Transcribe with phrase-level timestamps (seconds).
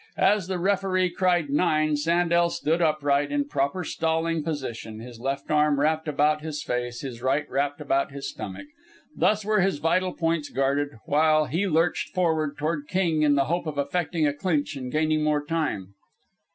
[0.17, 5.79] As the referee cried "Nine!" Sandel stood upright, in proper stalling position, his left arm
[5.79, 8.65] wrapped about his face, his right wrapped about his stomach.
[9.15, 13.67] Thus were his vital points guarded, while he lurched forward toward King in the hope
[13.67, 15.93] of effecting a clinch and gaining more time.